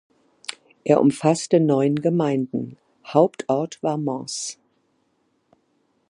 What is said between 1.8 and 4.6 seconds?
Gemeinden, Hauptort war Mens.